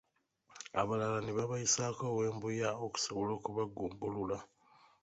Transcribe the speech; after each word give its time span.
Abalala 0.81 1.19
ne 1.21 1.31
babayisaako 1.37 2.03
ow'embuya 2.13 2.69
okusobola 2.85 3.31
okubagumbulula. 3.35 4.37